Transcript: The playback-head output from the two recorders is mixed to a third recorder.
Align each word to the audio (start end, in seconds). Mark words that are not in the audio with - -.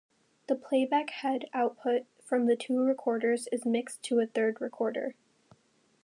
The 0.47 0.55
playback-head 0.55 1.47
output 1.53 2.07
from 2.23 2.47
the 2.47 2.55
two 2.55 2.79
recorders 2.79 3.47
is 3.51 3.67
mixed 3.67 4.01
to 4.05 4.17
a 4.19 4.25
third 4.25 4.59
recorder. 4.59 5.13